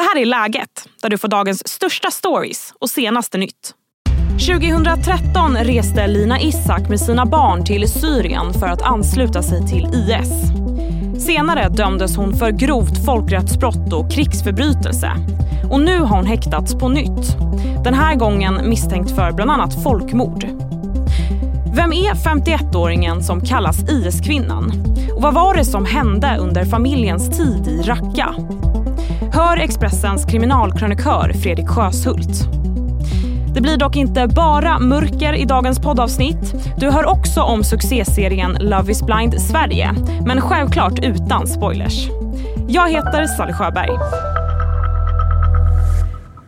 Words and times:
Det 0.00 0.04
här 0.04 0.22
är 0.22 0.26
Läget, 0.26 0.88
där 1.02 1.08
du 1.08 1.18
får 1.18 1.28
dagens 1.28 1.68
största 1.68 2.10
stories 2.10 2.74
och 2.80 2.90
senaste 2.90 3.38
nytt. 3.38 3.74
2013 4.46 5.56
reste 5.56 6.06
Lina 6.06 6.40
Issak 6.40 6.88
med 6.88 7.00
sina 7.00 7.26
barn 7.26 7.64
till 7.64 7.88
Syrien 7.88 8.52
för 8.52 8.66
att 8.66 8.82
ansluta 8.82 9.42
sig 9.42 9.66
till 9.68 9.86
IS. 9.94 10.30
Senare 11.26 11.68
dömdes 11.68 12.16
hon 12.16 12.36
för 12.36 12.50
grovt 12.50 13.04
folkrättsbrott 13.04 13.92
och 13.92 14.12
krigsförbrytelse. 14.12 15.12
Och 15.70 15.80
nu 15.80 15.98
har 15.98 16.16
hon 16.16 16.26
häktats 16.26 16.74
på 16.74 16.88
nytt. 16.88 17.36
Den 17.84 17.94
här 17.94 18.14
gången 18.14 18.68
misstänkt 18.68 19.14
för 19.14 19.32
bland 19.32 19.50
annat 19.50 19.82
folkmord. 19.82 20.44
Vem 21.74 21.92
är 21.92 22.14
51-åringen 22.14 23.20
som 23.20 23.40
kallas 23.40 23.90
IS-kvinnan? 23.90 24.72
Och 25.16 25.22
vad 25.22 25.34
var 25.34 25.54
det 25.54 25.64
som 25.64 25.84
hände 25.84 26.36
under 26.38 26.64
familjens 26.64 27.38
tid 27.38 27.66
i 27.68 27.82
Raqqa? 27.82 28.34
Expressens 29.60 30.24
kriminalkrönikör 30.24 31.32
Fredrik 31.42 31.68
Sjöshult. 31.68 32.48
Det 33.54 33.60
blir 33.60 33.76
dock 33.76 33.96
inte 33.96 34.26
bara 34.26 34.78
mörker 34.78 35.32
i 35.32 35.44
dagens 35.44 35.78
poddavsnitt. 35.78 36.54
Du 36.76 36.90
hör 36.90 37.06
också 37.06 37.40
om 37.40 37.64
succéserien 37.64 38.56
Love 38.60 38.92
is 38.92 39.02
blind 39.02 39.42
Sverige, 39.42 39.94
men 40.26 40.40
självklart 40.40 41.04
utan 41.04 41.46
spoilers. 41.46 42.08
Jag 42.68 42.90
heter 42.90 43.26
Sally 43.26 43.52
Sjöberg. 43.52 43.90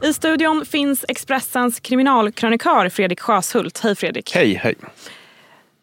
I 0.02 0.12
studion 0.12 0.64
finns 0.70 1.04
Expressens 1.08 1.80
kriminalkrönikör 1.80 2.88
Fredrik 2.88 3.20
Sjöshult. 3.20 3.80
Hej 3.82 3.94
Fredrik. 3.96 4.34
Hej, 4.34 4.54
hej. 4.62 4.74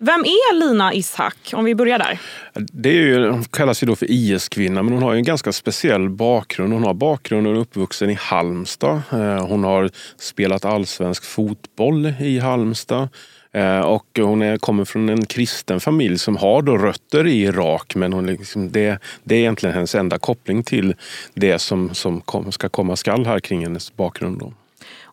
Vem 0.01 0.21
är 0.21 0.59
Lina 0.59 0.93
Ishak, 0.93 1.37
om 1.53 1.65
vi 1.65 1.75
börjar 1.75 1.99
där? 1.99 2.19
Det 2.53 2.89
är 2.89 2.93
ju, 2.93 3.29
hon 3.29 3.43
kallas 3.43 3.83
ju 3.83 3.87
då 3.87 3.95
för 3.95 4.11
IS-kvinna, 4.11 4.83
men 4.83 4.93
hon 4.93 5.03
har 5.03 5.15
en 5.15 5.23
ganska 5.23 5.51
speciell 5.51 6.09
bakgrund. 6.09 6.73
Hon 6.73 6.83
har 6.83 6.93
bakgrunden 6.93 7.55
uppvuxen 7.55 8.09
i 8.09 8.13
Halmstad. 8.13 9.01
Eh, 9.11 9.47
hon 9.47 9.63
har 9.63 9.89
spelat 10.17 10.65
allsvensk 10.65 11.23
fotboll 11.23 12.13
i 12.19 12.39
Halmstad. 12.39 13.09
Eh, 13.51 13.79
och 13.79 14.19
hon 14.21 14.41
är, 14.41 14.57
kommer 14.57 14.85
från 14.85 15.09
en 15.09 15.25
kristen 15.25 15.79
familj 15.79 16.19
som 16.19 16.37
har 16.37 16.61
då 16.61 16.77
rötter 16.77 17.27
i 17.27 17.43
Irak 17.43 17.95
men 17.95 18.13
hon 18.13 18.25
liksom, 18.25 18.71
det, 18.71 18.99
det 19.23 19.35
är 19.35 19.39
egentligen 19.39 19.75
hennes 19.75 19.95
enda 19.95 20.19
koppling 20.19 20.63
till 20.63 20.95
det 21.33 21.59
som, 21.59 21.93
som 21.93 22.21
kom, 22.21 22.51
ska 22.51 22.69
komma 22.69 22.95
skall 22.95 23.25
här 23.25 23.39
kring 23.39 23.63
hennes 23.63 23.95
bakgrund. 23.95 24.39
Då. 24.39 24.53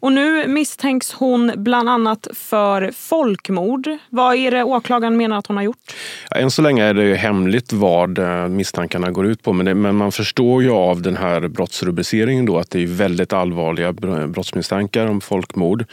Och 0.07 0.13
nu 0.13 0.49
misstänks 0.49 1.13
hon 1.13 1.53
bland 1.57 1.89
annat 1.89 2.29
för 2.35 2.91
folkmord. 2.95 3.89
Vad 4.11 4.37
är 4.37 4.51
det 4.51 4.65
åklagaren 4.65 5.17
menar 5.17 5.39
att 5.39 5.47
hon 5.47 5.57
har 5.57 5.65
gjort? 5.65 5.95
Än 6.31 6.51
så 6.51 6.63
länge 6.63 6.85
är 6.85 6.95
det 6.95 7.15
hemligt 7.15 7.73
vad 7.73 8.19
eh, 8.19 8.49
misstankarna 8.49 9.11
går 9.11 9.27
ut 9.27 9.43
på. 9.43 9.53
Men, 9.53 9.67
det, 9.67 9.75
men, 9.75 9.97
man 9.97 10.13
förstår 10.13 10.63
ju 10.63 10.71
av 10.71 11.03
den 11.03 11.17
här 11.17 11.49
brottsrubriceringen 11.49 12.47
då 12.47 12.59
att 12.59 12.71
det 12.71 12.83
är 12.83 12.87
väldigt 12.87 13.33
allvarliga 13.33 13.93
brottsmisstankar 14.29 15.07
om 15.07 15.21
folkmord. 15.21 15.85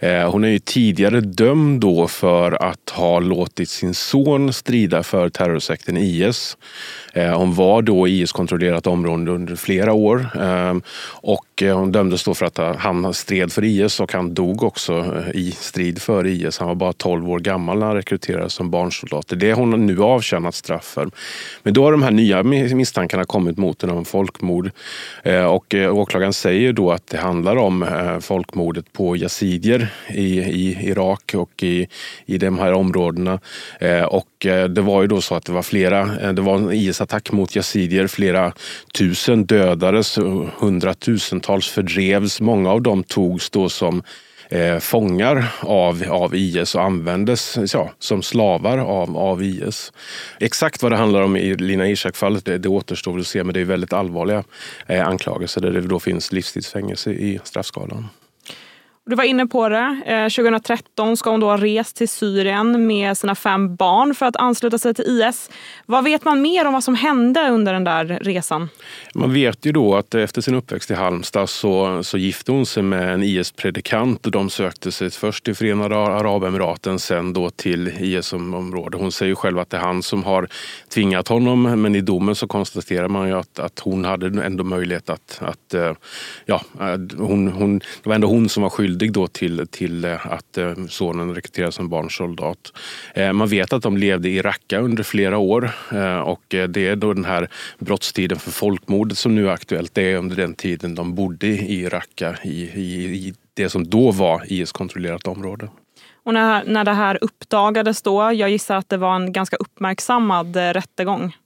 Eh, 0.00 0.30
hon 0.30 0.44
är 0.44 0.48
ju 0.48 0.58
tidigare 0.58 1.20
dömd 1.20 1.80
då 1.80 2.08
för 2.08 2.62
att 2.62 2.90
ha 2.90 3.20
låtit 3.20 3.68
sin 3.68 3.94
son 3.94 4.52
strida 4.52 5.02
för 5.02 5.28
terrorsekten 5.28 5.96
IS. 5.96 6.56
Eh, 7.14 7.38
hon 7.38 7.54
var 7.54 7.82
då 7.82 8.08
i 8.08 8.20
IS-kontrollerat 8.20 8.86
område 8.86 9.30
under 9.30 9.56
flera 9.56 9.92
år 9.92 10.26
eh, 10.40 10.74
och 11.04 11.62
eh, 11.62 11.78
hon 11.78 11.92
dömdes 11.92 12.24
då 12.24 12.34
för 12.34 12.46
att 12.46 12.78
han 12.78 13.14
stred 13.14 13.51
för 13.52 13.64
IS 13.64 14.00
och 14.00 14.12
han 14.12 14.34
dog 14.34 14.62
också 14.62 14.92
eh, 14.98 15.40
i 15.40 15.52
strid 15.52 16.02
för 16.02 16.26
IS. 16.26 16.58
Han 16.58 16.68
var 16.68 16.74
bara 16.74 16.92
12 16.92 17.30
år 17.30 17.38
gammal 17.38 17.78
när 17.78 17.86
han 17.86 17.96
rekryterades 17.96 18.52
som 18.52 18.70
barnsoldat. 18.70 19.26
Det 19.28 19.50
har 19.50 19.56
hon 19.56 19.86
nu 19.86 20.02
avtjänat 20.02 20.54
straff 20.54 20.84
för. 20.84 21.10
Men 21.62 21.74
då 21.74 21.84
har 21.84 21.92
de 21.92 22.02
här 22.02 22.10
nya 22.10 22.42
misstankarna 22.42 23.24
kommit 23.24 23.58
mot 23.58 23.82
henne 23.82 23.94
om 23.94 24.04
folkmord 24.04 24.70
eh, 25.22 25.44
och 25.44 25.74
eh, 25.74 25.94
åklagaren 25.94 26.32
säger 26.32 26.72
då 26.72 26.92
att 26.92 27.06
det 27.06 27.18
handlar 27.18 27.56
om 27.56 27.86
folkmordet 28.20 28.92
på 28.92 29.16
yazidier 29.16 29.88
i, 30.08 30.38
i 30.38 30.88
Irak 30.88 31.32
och 31.36 31.62
i, 31.62 31.88
i 32.26 32.38
de 32.38 32.58
här 32.58 32.72
områdena. 32.72 33.40
Och 34.08 34.28
det 34.70 34.80
var 34.80 35.02
ju 35.02 35.08
då 35.08 35.20
så 35.20 35.34
att 35.34 35.44
det 35.44 35.52
var 35.52 35.62
flera, 35.62 36.32
det 36.32 36.42
var 36.42 36.56
en 36.56 36.72
IS 36.72 37.00
attack 37.00 37.32
mot 37.32 37.56
yazidier. 37.56 38.06
Flera 38.06 38.52
tusen 38.94 39.46
dödades, 39.46 40.18
hundratusentals 40.58 41.68
fördrevs. 41.68 42.40
Många 42.40 42.70
av 42.70 42.82
dem 42.82 43.02
togs 43.50 43.50
då 43.50 43.68
som 43.68 44.02
eh, 44.48 44.78
fångar 44.78 45.46
av, 45.60 46.04
av 46.10 46.34
IS 46.34 46.74
och 46.74 46.82
användes 46.82 47.58
ja, 47.72 47.90
som 47.98 48.22
slavar 48.22 48.78
av, 48.78 49.16
av 49.16 49.42
IS. 49.42 49.92
Exakt 50.40 50.82
vad 50.82 50.92
det 50.92 50.96
handlar 50.96 51.22
om 51.22 51.36
i 51.36 51.54
Lina 51.54 51.88
Ishak-fallet 51.88 52.44
det, 52.44 52.58
det 52.58 52.68
återstår 52.68 53.18
att 53.18 53.26
se 53.26 53.44
men 53.44 53.54
det 53.54 53.60
är 53.60 53.64
väldigt 53.64 53.92
allvarliga 53.92 54.44
eh, 54.86 55.08
anklagelser 55.08 55.60
där 55.60 55.70
det 55.70 55.80
då 55.80 56.00
finns 56.00 56.32
livstidsfängelse 56.32 57.10
i 57.10 57.40
straffskalan. 57.44 58.08
Du 59.06 59.16
var 59.16 59.24
inne 59.24 59.46
på 59.46 59.68
det. 59.68 60.02
Eh, 60.06 60.28
2013 60.28 61.16
ska 61.16 61.30
hon 61.30 61.40
då 61.40 61.46
ha 61.46 61.56
rest 61.56 61.96
till 61.96 62.08
Syrien 62.08 62.86
med 62.86 63.18
sina 63.18 63.34
fem 63.34 63.76
barn 63.76 64.14
för 64.14 64.26
att 64.26 64.36
ansluta 64.36 64.78
sig 64.78 64.94
till 64.94 65.04
IS. 65.04 65.50
Vad 65.86 66.04
vet 66.04 66.24
man 66.24 66.42
mer 66.42 66.66
om 66.66 66.72
vad 66.72 66.84
som 66.84 66.94
hände 66.94 67.48
under 67.48 67.72
den 67.72 67.84
där 67.84 68.04
resan? 68.22 68.68
Man 69.14 69.32
vet 69.32 69.66
ju 69.66 69.72
då 69.72 69.94
att 69.94 70.14
efter 70.14 70.40
sin 70.40 70.54
uppväxt 70.54 70.90
i 70.90 70.94
Halmstad 70.94 71.48
så, 71.48 72.02
så 72.02 72.18
gifte 72.18 72.52
hon 72.52 72.66
sig 72.66 72.82
med 72.82 73.14
en 73.14 73.22
IS-predikant. 73.22 74.22
De 74.22 74.50
sökte 74.50 74.92
sig 74.92 75.10
först 75.10 75.44
till 75.44 75.54
Förenade 75.54 75.96
Arabemiraten, 75.96 76.98
sen 76.98 77.32
då 77.32 77.50
till 77.50 77.88
IS-området. 77.88 79.00
Hon 79.00 79.12
säger 79.12 79.34
själv 79.34 79.58
att 79.58 79.70
det 79.70 79.76
är 79.76 79.80
han 79.80 80.02
som 80.02 80.24
har 80.24 80.48
tvingat 80.88 81.28
honom, 81.28 81.62
men 81.62 81.94
i 81.94 82.00
domen 82.00 82.34
så 82.34 82.46
konstaterar 82.46 83.08
man 83.08 83.28
ju 83.28 83.34
att, 83.34 83.58
att 83.58 83.78
hon 83.78 84.04
hade 84.04 84.42
ändå 84.44 84.64
möjlighet 84.64 85.10
att, 85.10 85.38
att 85.42 85.74
eh, 85.74 85.92
ja, 86.46 86.62
hon, 87.18 87.48
hon, 87.48 87.78
det 87.78 88.08
var 88.08 88.14
ändå 88.14 88.28
hon 88.28 88.48
som 88.48 88.62
var 88.62 88.70
skyldig 88.70 88.92
skyldig 89.02 89.12
då 89.12 89.26
till, 89.26 89.66
till 89.70 90.04
eh, 90.04 90.26
att 90.26 90.58
eh, 90.58 90.74
sonen 90.88 91.34
rekryterades 91.34 91.74
som 91.74 91.88
barnsoldat. 91.88 92.72
Eh, 93.14 93.32
man 93.32 93.48
vet 93.48 93.72
att 93.72 93.82
de 93.82 93.96
levde 93.96 94.28
i 94.28 94.42
Raqqa 94.42 94.78
under 94.78 95.02
flera 95.02 95.38
år 95.38 95.70
och 96.24 96.42
det 96.48 96.76
är 96.76 96.96
då 96.96 97.14
den 97.14 97.24
här 97.24 97.48
brottstiden 97.78 98.38
för 98.38 98.50
folkmordet 98.50 99.18
som 99.18 99.34
nu 99.34 99.48
är 99.48 99.52
aktuellt. 99.52 99.94
Det 99.94 100.12
är 100.12 100.16
under 100.16 100.36
den 100.36 100.54
tiden 100.54 100.94
de 100.94 101.14
bodde 101.14 101.46
i 101.46 101.88
Raqqa 101.88 102.36
i, 102.44 102.70
i, 102.74 103.28
i 103.28 103.34
det 103.54 103.70
som 103.70 103.84
då 103.84 104.10
var 104.10 104.44
IS-kontrollerat 104.46 105.26
område. 105.26 105.68
Och 106.24 106.34
när, 106.34 106.64
när 106.64 106.84
det 106.84 106.92
här 106.92 107.18
uppdagades 107.20 108.02
då, 108.02 108.32
jag 108.32 108.50
gissar 108.50 108.76
att 108.76 108.88
det 108.88 108.96
var 108.96 109.16
en 109.16 109.32
ganska 109.32 109.56
uppmärksammad 109.56 110.56
eh, 110.56 110.60
rättegång? 110.60 111.36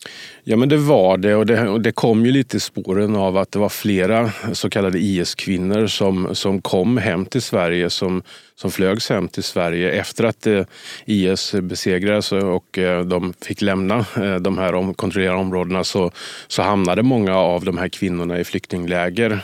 Ja 0.45 0.57
men 0.57 0.69
det 0.69 0.77
var 0.77 1.17
det 1.17 1.35
och 1.35 1.47
det, 1.47 1.69
och 1.69 1.81
det 1.81 1.93
kom 1.93 2.27
ju 2.27 2.33
lite 2.33 2.57
i 2.57 2.61
spåren 2.61 3.17
av 3.17 3.37
att 3.37 3.53
det 3.53 3.59
var 3.59 3.69
flera 3.69 4.31
så 4.53 4.71
kallade 4.71 4.99
IS-kvinnor 4.99 5.87
som, 5.87 6.35
som 6.35 6.61
kom 6.61 6.97
hem 6.97 7.27
till 7.27 7.43
Sverige 7.43 7.91
som 7.91 8.23
som 8.57 8.71
flögs 8.71 9.09
hem 9.09 9.29
till 9.29 9.43
Sverige 9.43 9.91
efter 9.91 10.25
att 10.25 10.47
eh, 10.47 10.63
IS 11.05 11.55
besegrades 11.63 12.33
och 12.33 12.79
eh, 12.79 13.05
de 13.05 13.35
fick 13.41 13.63
lämna 13.63 14.07
eh, 14.17 14.37
de 14.37 14.59
här 14.59 14.93
kontrollerade 14.93 15.39
områdena 15.39 15.85
så, 15.85 16.11
så 16.47 16.63
hamnade 16.63 17.03
många 17.03 17.37
av 17.37 17.65
de 17.65 17.79
här 17.79 17.89
kvinnorna 17.89 18.41
i 18.41 18.45
flyktingläger 18.45 19.41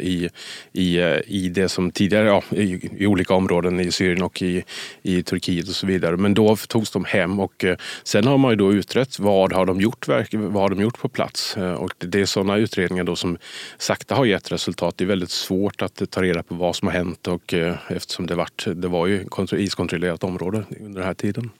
i, 0.00 0.28
i, 0.72 0.98
i 1.26 1.48
det 1.48 1.68
som 1.68 1.90
tidigare, 1.90 2.26
ja, 2.26 2.42
i, 2.50 2.90
i 3.02 3.06
olika 3.06 3.34
områden 3.34 3.80
i 3.80 3.92
Syrien 3.92 4.22
och 4.22 4.42
i, 4.42 4.64
i 5.02 5.22
Turkiet 5.22 5.68
och 5.68 5.74
så 5.74 5.86
vidare. 5.86 6.16
Men 6.16 6.34
då 6.34 6.56
togs 6.56 6.90
de 6.90 7.04
hem 7.04 7.40
och 7.40 7.64
sen 8.04 8.26
har 8.26 8.38
man 8.38 8.50
ju 8.50 8.56
då 8.56 8.72
utrett 8.72 9.18
vad 9.18 9.52
har 9.52 9.66
de 9.66 9.80
gjort, 9.80 10.08
vad 10.32 10.62
har 10.62 10.68
de 10.68 10.80
gjort 10.80 10.98
på 10.98 11.08
plats? 11.08 11.56
Och 11.56 11.92
det 11.98 12.20
är 12.20 12.26
sådana 12.26 12.56
utredningar 12.56 13.04
då 13.04 13.16
som 13.16 13.38
sakta 13.78 14.14
har 14.14 14.24
gett 14.24 14.52
resultat. 14.52 14.94
Det 14.98 15.04
är 15.04 15.08
väldigt 15.08 15.30
svårt 15.30 15.82
att 15.82 16.10
ta 16.10 16.22
reda 16.22 16.42
på 16.42 16.54
vad 16.54 16.76
som 16.76 16.88
har 16.88 16.94
hänt 16.94 17.28
och 17.28 17.54
eftersom 17.88 18.26
det 18.26 18.34
var 18.34 18.45
varit, 18.46 18.82
det 18.82 18.88
var 18.88 19.06
ju 19.06 19.26
iskontrollerat 19.52 20.24
område 20.24 20.64
under 20.80 21.00
den 21.00 21.06
här 21.06 21.14
tiden. 21.14 21.50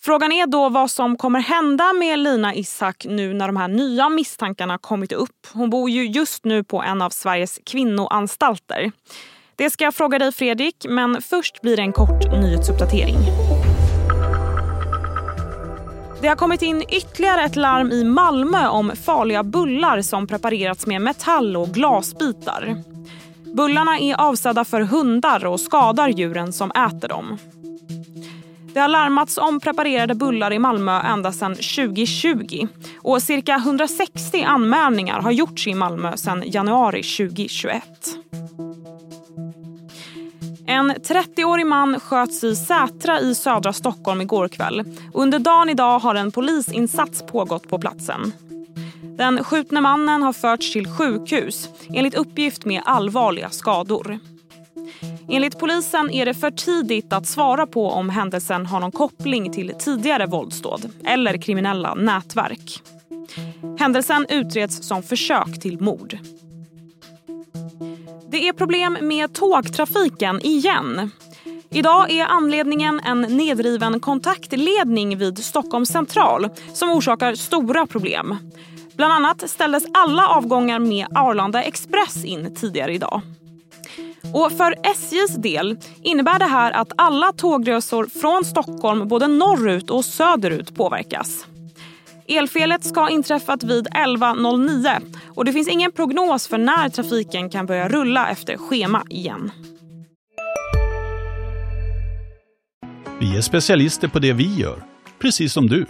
Frågan 0.00 0.32
är 0.32 0.46
då 0.46 0.68
vad 0.68 0.90
som 0.90 1.16
kommer 1.16 1.40
hända 1.40 1.92
med 1.92 2.18
Lina 2.18 2.54
Isak 2.54 3.06
nu 3.08 3.34
när 3.34 3.46
de 3.46 3.56
här 3.56 3.68
nya 3.68 4.08
misstankarna 4.08 4.78
kommit 4.78 5.12
upp. 5.12 5.46
Hon 5.52 5.70
bor 5.70 5.90
ju 5.90 6.06
just 6.06 6.44
nu 6.44 6.64
på 6.64 6.82
en 6.82 7.02
av 7.02 7.10
Sveriges 7.10 7.60
kvinnoanstalter. 7.66 8.92
Det 9.56 9.70
ska 9.70 9.84
jag 9.84 9.94
fråga 9.94 10.18
dig 10.18 10.32
Fredrik, 10.32 10.86
men 10.88 11.22
först 11.22 11.60
blir 11.62 11.76
det 11.76 11.82
en 11.82 11.92
kort 11.92 12.32
nyhetsuppdatering. 12.32 13.16
Det 16.20 16.28
har 16.28 16.36
kommit 16.36 16.62
in 16.62 16.82
ytterligare 16.88 17.44
ett 17.44 17.56
larm 17.56 17.92
i 17.92 18.04
Malmö 18.04 18.68
om 18.68 18.92
farliga 19.04 19.42
bullar 19.42 20.02
som 20.02 20.26
preparerats 20.26 20.86
med 20.86 21.02
metall 21.02 21.56
och 21.56 21.68
glasbitar. 21.68 22.82
Bullarna 23.54 23.98
är 23.98 24.20
avsedda 24.20 24.64
för 24.64 24.80
hundar 24.80 25.46
och 25.46 25.60
skadar 25.60 26.08
djuren 26.08 26.52
som 26.52 26.70
äter 26.70 27.08
dem. 27.08 27.38
Det 28.74 28.80
har 28.80 28.88
larmats 28.88 29.38
om 29.38 29.60
preparerade 29.60 30.14
bullar 30.14 30.52
i 30.52 30.58
Malmö 30.58 31.00
ända 31.00 31.32
sedan 31.32 31.54
2020 31.54 32.68
och 32.98 33.22
cirka 33.22 33.54
160 33.54 34.42
anmälningar 34.42 35.20
har 35.20 35.30
gjorts 35.30 35.66
i 35.66 35.74
Malmö 35.74 36.16
sedan 36.16 36.42
januari 36.46 37.02
2021. 37.02 37.82
En 40.66 40.92
30-årig 40.92 41.66
man 41.66 42.00
sköts 42.00 42.44
i 42.44 42.56
Sätra 42.56 43.20
i 43.20 43.34
södra 43.34 43.72
Stockholm 43.72 44.20
igår 44.20 44.48
kväll. 44.48 44.84
Under 45.14 45.38
dagen 45.38 45.68
idag 45.68 45.98
har 45.98 46.14
en 46.14 46.32
polisinsats 46.32 47.22
pågått 47.22 47.68
på 47.68 47.78
platsen. 47.78 48.32
Den 49.18 49.44
skjutne 49.44 49.80
mannen 49.80 50.22
har 50.22 50.32
förts 50.32 50.72
till 50.72 50.88
sjukhus, 50.88 51.68
enligt 51.94 52.14
uppgift 52.14 52.64
med 52.64 52.82
allvarliga 52.84 53.50
skador. 53.50 54.18
Enligt 55.28 55.58
polisen 55.58 56.10
är 56.10 56.26
det 56.26 56.34
för 56.34 56.50
tidigt 56.50 57.12
att 57.12 57.26
svara 57.26 57.66
på 57.66 57.90
om 57.90 58.10
händelsen 58.10 58.66
har 58.66 58.80
någon 58.80 58.92
koppling 58.92 59.52
till 59.52 59.72
tidigare 59.78 60.26
våldsdåd 60.26 60.90
eller 61.04 61.38
kriminella 61.38 61.94
nätverk. 61.94 62.82
Händelsen 63.78 64.26
utreds 64.28 64.88
som 64.88 65.02
försök 65.02 65.60
till 65.60 65.80
mord. 65.80 66.18
Det 68.30 68.48
är 68.48 68.52
problem 68.52 68.98
med 69.00 69.34
tågtrafiken 69.34 70.40
igen. 70.40 71.10
Idag 71.70 72.10
är 72.10 72.24
anledningen 72.24 73.00
en 73.04 73.20
nedriven 73.20 74.00
kontaktledning 74.00 75.18
vid 75.18 75.38
Stockholms 75.44 75.88
central 75.88 76.48
som 76.74 76.90
orsakar 76.90 77.34
stora 77.34 77.86
problem. 77.86 78.36
Bland 78.98 79.12
annat 79.12 79.50
ställdes 79.50 79.84
alla 79.94 80.28
avgångar 80.28 80.78
med 80.78 81.06
Arlanda 81.14 81.62
Express 81.62 82.24
in 82.24 82.54
tidigare 82.54 82.94
idag. 82.94 83.22
Och 84.34 84.52
för 84.52 84.74
SJs 84.82 85.36
del 85.36 85.76
innebär 86.02 86.38
det 86.38 86.44
här 86.44 86.72
att 86.72 86.92
alla 86.96 87.32
tågresor 87.32 88.06
från 88.06 88.44
Stockholm 88.44 89.08
både 89.08 89.26
norrut 89.26 89.90
och 89.90 90.04
söderut 90.04 90.74
påverkas. 90.74 91.46
Elfelet 92.28 92.84
ska 92.84 93.00
ha 93.00 93.10
inträffat 93.10 93.62
vid 93.62 93.86
11.09 93.86 95.16
och 95.34 95.44
det 95.44 95.52
finns 95.52 95.68
ingen 95.68 95.92
prognos 95.92 96.48
för 96.48 96.58
när 96.58 96.88
trafiken 96.88 97.50
kan 97.50 97.66
börja 97.66 97.88
rulla 97.88 98.28
efter 98.28 98.56
schema 98.56 99.02
igen. 99.10 99.50
Vi 103.20 103.36
är 103.36 103.40
specialister 103.40 104.08
på 104.08 104.18
det 104.18 104.32
vi 104.32 104.54
gör, 104.54 104.82
precis 105.18 105.52
som 105.52 105.66
du. 105.66 105.86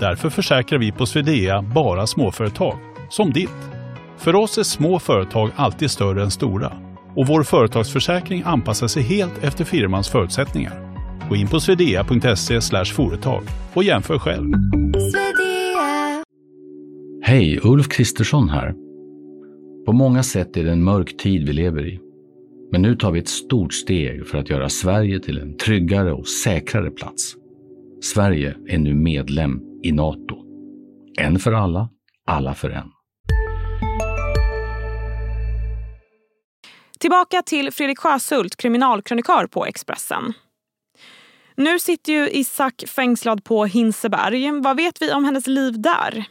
Därför 0.00 0.30
försäkrar 0.30 0.78
vi 0.78 0.92
på 0.92 1.06
Swedea 1.06 1.62
bara 1.62 2.06
småföretag, 2.06 2.78
som 3.08 3.32
ditt. 3.32 3.70
För 4.18 4.34
oss 4.34 4.58
är 4.58 4.62
små 4.62 4.98
företag 4.98 5.50
alltid 5.56 5.90
större 5.90 6.22
än 6.22 6.30
stora 6.30 6.72
och 7.16 7.26
vår 7.26 7.42
företagsförsäkring 7.42 8.42
anpassar 8.46 8.86
sig 8.86 9.02
helt 9.02 9.44
efter 9.44 9.64
firmans 9.64 10.08
förutsättningar. 10.08 10.72
Gå 11.28 11.36
in 11.36 11.48
på 11.48 11.60
swedea.se 11.60 12.84
företag 12.84 13.42
och 13.74 13.84
jämför 13.84 14.18
själv. 14.18 14.52
Hej, 17.22 17.60
Ulf 17.62 17.88
Kristersson 17.88 18.48
här. 18.48 18.74
På 19.86 19.92
många 19.92 20.22
sätt 20.22 20.56
är 20.56 20.64
det 20.64 20.72
en 20.72 20.84
mörk 20.84 21.16
tid 21.16 21.46
vi 21.46 21.52
lever 21.52 21.86
i. 21.86 22.00
Men 22.72 22.82
nu 22.82 22.96
tar 22.96 23.12
vi 23.12 23.18
ett 23.18 23.28
stort 23.28 23.72
steg 23.72 24.26
för 24.26 24.38
att 24.38 24.50
göra 24.50 24.68
Sverige 24.68 25.20
till 25.20 25.38
en 25.38 25.56
tryggare 25.56 26.12
och 26.12 26.28
säkrare 26.28 26.90
plats. 26.90 27.34
Sverige 28.14 28.54
är 28.68 28.78
nu 28.78 28.94
medlem 28.94 29.69
i 29.82 29.92
Nato. 29.92 30.36
En 31.18 31.38
för 31.38 31.52
alla, 31.52 31.88
alla 32.26 32.54
för 32.54 32.70
en. 32.70 32.90
Tillbaka 36.98 37.42
till 37.42 37.72
Fredrik 37.72 37.98
Sjöshult, 37.98 38.56
kriminalkrönikör 38.56 39.46
på 39.46 39.66
Expressen. 39.66 40.32
Nu 41.56 41.78
sitter 41.78 42.12
ju 42.12 42.30
Isak 42.30 42.84
fängslad 42.86 43.44
på 43.44 43.64
Hinseberg. 43.64 44.60
Vad 44.60 44.76
vet 44.76 45.02
vi 45.02 45.12
om 45.12 45.24
hennes 45.24 45.46
liv 45.46 45.80
där? 45.80 46.24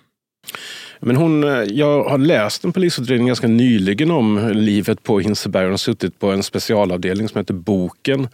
Men 1.02 1.16
hon, 1.16 1.44
eh, 1.44 1.64
jag 1.64 2.04
har 2.04 2.18
läst 2.18 2.64
en 2.64 2.74
polisutredning 2.74 3.28
ganska 3.28 3.48
nyligen 3.48 4.12
om 4.12 4.52
livet 4.54 5.04
på 5.04 5.20
Hinseberg. 5.20 5.64
Hon 5.64 5.72
har 5.72 5.78
suttit 5.78 6.20
på 6.20 6.32
en 6.32 6.44
specialavdelning 6.44 7.30
som 7.30 7.38
heter 7.38 7.54
Boken. 7.54 8.28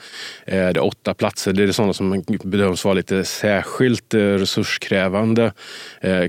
Eh, 0.45 0.53
det 0.53 0.57
är 0.57 0.83
åtta 0.83 1.13
platser. 1.13 1.53
Det 1.53 1.63
är 1.63 1.71
sådana 1.71 1.93
som 1.93 2.23
bedöms 2.43 2.85
vara 2.85 2.93
lite 2.93 3.23
särskilt 3.23 4.13
eh, 4.13 4.19
resurskrävande 4.19 5.53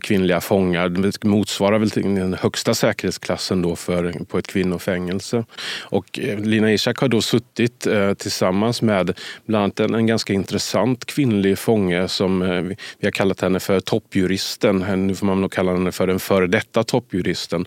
kvinnliga 0.02 0.40
fångar. 0.40 0.88
Det 0.88 1.24
motsvarar 1.24 1.78
väl 1.78 1.88
den 1.88 2.34
högsta 2.34 2.74
säkerhetsklassen 2.74 3.62
då 3.62 3.76
för, 3.76 4.24
på 4.28 4.38
ett 4.38 4.46
kvinnofängelse. 4.46 5.44
Och 5.82 6.18
Lina 6.38 6.72
Ishak 6.72 6.98
har 6.98 7.08
då 7.08 7.20
suttit 7.20 7.86
tillsammans 8.18 8.82
med 8.82 9.18
bland 9.46 9.64
annat 9.64 9.80
en, 9.80 9.94
en 9.94 10.06
ganska 10.06 10.32
intressant 10.32 11.04
kvinnlig 11.04 11.58
fånge 11.58 12.08
som 12.08 12.40
vi 12.98 13.06
har 13.06 13.10
kallat 13.10 13.40
henne 13.40 13.60
för 13.60 13.80
toppjuristen. 13.80 15.06
Nu 15.06 15.14
får 15.14 15.26
man 15.26 15.40
nog 15.40 15.52
kalla 15.52 15.72
henne 15.72 15.92
för 15.92 16.06
den 16.06 16.20
före 16.26 16.46
detta 16.46 16.84
toppjuristen. 16.84 17.66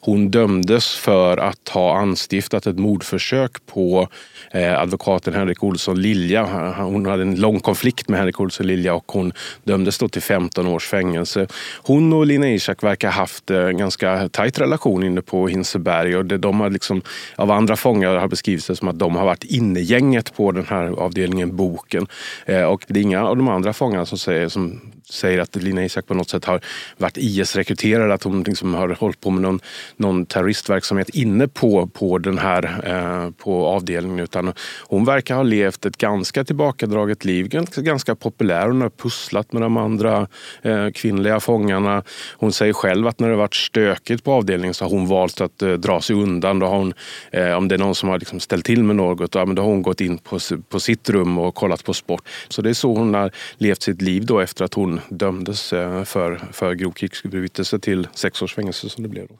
Hon 0.00 0.30
dömdes 0.30 0.96
för 0.96 1.36
att 1.36 1.68
ha 1.68 1.98
anstiftat 1.98 2.66
ett 2.66 2.78
mordförsök 2.78 3.66
på 3.66 4.08
eh, 4.50 4.80
advokaten 4.80 5.34
Henrik 5.34 5.62
Olsson 5.62 6.02
Lilja. 6.02 6.72
Hon 6.76 7.06
hade 7.06 7.22
en 7.22 7.40
lång 7.40 7.60
konflikt 7.60 8.08
med 8.08 8.18
Henrik 8.18 8.40
Olsson 8.40 8.66
Lilja 8.66 8.94
och 8.94 9.12
hon 9.12 9.32
dömdes 9.64 9.98
då 9.98 10.08
till 10.08 10.22
15 10.22 10.66
års 10.66 10.86
fängelse. 10.86 11.46
Hon 11.82 12.12
och 12.12 12.26
Lina 12.26 12.48
Ishak 12.48 12.82
verkar 12.82 13.08
ha 13.08 13.14
haft 13.14 13.50
eh, 13.50 13.66
en 13.66 13.78
ganska 13.78 14.28
tajt 14.28 14.58
relation 14.60 15.02
inne 15.02 15.22
på 15.22 15.48
Hinseberg 15.48 16.16
och 16.16 16.24
de 16.24 16.60
har 16.60 16.70
liksom, 16.70 17.02
av 17.36 17.50
andra 17.50 17.76
fångar 17.76 18.16
har 18.16 18.28
beskrivits 18.28 18.66
det 18.66 18.76
som 18.76 18.88
att 18.88 18.98
de 18.98 19.16
har 19.16 19.24
varit 19.24 19.44
innegänget 19.44 20.36
på 20.36 20.52
den 20.52 20.66
här 20.66 20.86
avdelningen 20.86 21.56
Boken. 21.56 22.06
Eh, 22.46 22.62
och 22.62 22.84
det 22.86 23.00
är 23.00 23.02
inga 23.02 23.24
av 23.26 23.36
de 23.36 23.48
andra 23.48 23.72
fångarna 23.72 24.06
som 24.06 24.18
säger, 24.18 24.48
som 24.48 24.80
säger 25.10 25.38
att 25.38 25.56
Lina 25.56 25.84
Ishak 25.84 26.06
på 26.06 26.14
något 26.14 26.30
sätt 26.30 26.44
har 26.44 26.60
varit 26.96 27.16
IS-rekryterad, 27.16 27.97
att 28.00 28.22
hon 28.22 28.42
liksom 28.42 28.74
har 28.74 28.88
hållit 28.88 29.20
på 29.20 29.30
med 29.30 29.42
någon, 29.42 29.60
någon 29.96 30.26
terroristverksamhet 30.26 31.08
inne 31.08 31.48
på, 31.48 31.86
på 31.86 32.18
den 32.18 32.38
här 32.38 32.80
eh, 32.84 33.30
på 33.30 33.66
avdelningen. 33.66 34.24
Utan 34.24 34.52
hon 34.80 35.04
verkar 35.04 35.34
ha 35.34 35.42
levt 35.42 35.86
ett 35.86 35.96
ganska 35.96 36.44
tillbakadraget 36.44 37.24
liv, 37.24 37.48
ganska, 37.48 37.80
ganska 37.80 38.14
populär. 38.14 38.66
Hon 38.66 38.80
har 38.80 38.90
pusslat 38.90 39.52
med 39.52 39.62
de 39.62 39.76
andra 39.76 40.26
eh, 40.62 40.88
kvinnliga 40.94 41.40
fångarna. 41.40 42.02
Hon 42.36 42.52
säger 42.52 42.72
själv 42.72 43.06
att 43.06 43.20
när 43.20 43.28
det 43.28 43.36
varit 43.36 43.54
stökigt 43.54 44.24
på 44.24 44.32
avdelningen 44.32 44.74
så 44.74 44.84
har 44.84 44.90
hon 44.90 45.06
valt 45.06 45.40
att 45.40 45.62
eh, 45.62 45.72
dra 45.72 46.00
sig 46.00 46.16
undan. 46.16 46.58
Då 46.58 46.66
har 46.66 46.78
hon, 46.78 46.94
eh, 47.30 47.52
om 47.52 47.68
det 47.68 47.74
är 47.74 47.78
någon 47.78 47.94
som 47.94 48.08
har 48.08 48.18
liksom 48.18 48.40
ställt 48.40 48.64
till 48.64 48.84
med 48.84 48.96
något, 48.96 49.32
då, 49.32 49.44
då 49.44 49.62
har 49.62 49.68
hon 49.68 49.82
gått 49.82 50.00
in 50.00 50.18
på, 50.18 50.38
på 50.68 50.80
sitt 50.80 51.10
rum 51.10 51.38
och 51.38 51.54
kollat 51.54 51.84
på 51.84 51.94
sport. 51.94 52.22
Så 52.48 52.62
det 52.62 52.70
är 52.70 52.74
så 52.74 52.94
hon 52.94 53.14
har 53.14 53.30
levt 53.56 53.82
sitt 53.82 54.02
liv 54.02 54.26
då 54.26 54.40
efter 54.40 54.64
att 54.64 54.74
hon 54.74 55.00
dömdes 55.08 55.72
eh, 55.72 56.04
för, 56.04 56.40
för 56.52 56.74
grov 56.74 56.92
krigsförbrytelse 56.92 57.78
till 57.88 58.08
sex 58.14 58.42
års 58.42 58.54
fängelse 58.54 58.88
som 58.88 59.02
det 59.02 59.08
blev. 59.08 59.26
Då. 59.28 59.34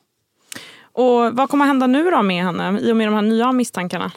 Och 0.92 1.36
vad 1.36 1.48
kommer 1.48 1.66
hända 1.66 1.86
nu 1.86 2.10
då 2.10 2.22
med 2.22 2.44
henne 2.44 2.80
i 2.80 2.92
och 2.92 2.96
med 2.96 3.06
de 3.06 3.14
här 3.14 3.22
nya 3.22 3.52
misstankarna? 3.52 4.12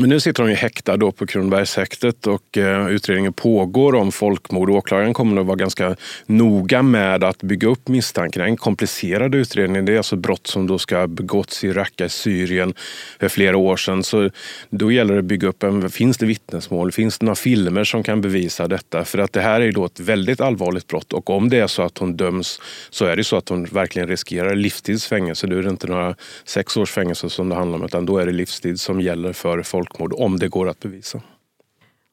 Men 0.00 0.08
nu 0.08 0.20
sitter 0.20 0.42
hon 0.42 0.50
ju 0.50 0.56
häktad 0.56 0.96
då 0.96 1.12
på 1.12 1.26
Kronobergshäktet 1.26 2.26
och 2.26 2.58
eh, 2.58 2.88
utredningen 2.88 3.32
pågår 3.32 3.94
om 3.94 4.12
folkmord. 4.12 4.70
Åklagaren 4.70 5.14
kommer 5.14 5.40
att 5.40 5.46
vara 5.46 5.56
ganska 5.56 5.96
noga 6.26 6.82
med 6.82 7.24
att 7.24 7.42
bygga 7.42 7.68
upp 7.68 7.88
misstankarna. 7.88 8.46
En 8.46 8.56
komplicerad 8.56 9.34
utredning. 9.34 9.84
Det 9.84 9.92
är 9.92 9.96
alltså 9.96 10.16
brott 10.16 10.46
som 10.46 10.66
då 10.66 10.78
ska 10.78 10.98
ha 10.98 11.06
begåtts 11.06 11.64
i 11.64 11.72
Raqqa 11.72 12.04
i 12.04 12.08
Syrien 12.08 12.74
för 13.20 13.28
flera 13.28 13.56
år 13.56 13.76
sedan. 13.76 14.02
Så 14.02 14.30
då 14.70 14.92
gäller 14.92 15.14
det 15.14 15.18
att 15.18 15.24
bygga 15.24 15.48
upp 15.48 15.62
en, 15.62 15.90
finns 15.90 16.18
det 16.18 16.26
vittnesmål? 16.26 16.92
Finns 16.92 17.18
det 17.18 17.24
några 17.24 17.36
filmer 17.36 17.84
som 17.84 18.02
kan 18.02 18.20
bevisa 18.20 18.68
detta? 18.68 19.04
För 19.04 19.18
att 19.18 19.32
det 19.32 19.40
här 19.40 19.60
är 19.60 19.72
då 19.72 19.84
ett 19.84 20.00
väldigt 20.00 20.40
allvarligt 20.40 20.86
brott 20.86 21.12
och 21.12 21.30
om 21.30 21.48
det 21.48 21.58
är 21.58 21.66
så 21.66 21.82
att 21.82 21.98
hon 21.98 22.16
döms 22.16 22.60
så 22.90 23.04
är 23.04 23.16
det 23.16 23.24
så 23.24 23.36
att 23.36 23.48
hon 23.48 23.64
verkligen 23.64 24.08
riskerar 24.08 24.54
livstidsfängelse. 24.54 25.46
Då 25.46 25.56
är 25.56 25.62
det 25.62 25.70
inte 25.70 25.86
några 25.86 26.14
sex 26.44 26.76
års 26.76 26.90
fängelse 26.90 27.30
som 27.30 27.48
det 27.48 27.54
handlar 27.54 27.78
om 27.78 27.84
utan 27.84 28.06
då 28.06 28.18
är 28.18 28.26
det 28.26 28.32
livstid 28.32 28.80
som 28.80 29.00
gäller 29.00 29.32
för 29.32 29.62
folk 29.62 29.87
folkmord 29.88 30.12
om 30.12 30.38
det 30.38 30.48
går 30.48 30.68
att 30.68 30.80
bevisa. 30.80 31.20